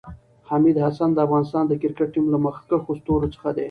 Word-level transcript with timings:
حمید 0.49 0.77
حسن 0.85 1.09
د 1.13 1.17
افغانستان 1.25 1.63
د 1.67 1.73
کريکټ 1.81 2.09
ټیم 2.13 2.25
له 2.33 2.37
مخکښو 2.45 2.93
ستورو 2.99 3.31
څخه 3.33 3.49
ده 3.55 3.59